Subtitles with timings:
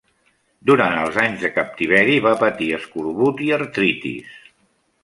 [0.69, 4.43] Durant els anys de captiveri va patir escorbut i artritis.